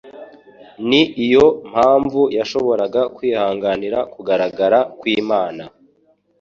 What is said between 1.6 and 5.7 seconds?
mpamvu yashoboraga kwihanganira kugaragara kw'Imana.